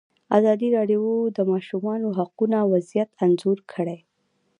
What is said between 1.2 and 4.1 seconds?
د د ماشومانو حقونه وضعیت انځور کړی.